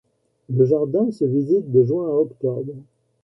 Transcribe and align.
Le 0.49 0.65
jardin 0.65 1.11
se 1.11 1.25
visite 1.25 1.71
de 1.71 1.83
juin 1.83 2.07
à 2.07 2.11
octobre. 2.13 2.73